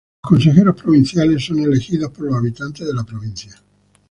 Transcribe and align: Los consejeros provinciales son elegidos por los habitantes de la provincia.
Los 0.23 0.29
consejeros 0.31 0.81
provinciales 0.81 1.45
son 1.45 1.59
elegidos 1.59 2.09
por 2.09 2.25
los 2.25 2.35
habitantes 2.35 2.87
de 2.87 2.91
la 2.95 3.03
provincia. 3.03 3.53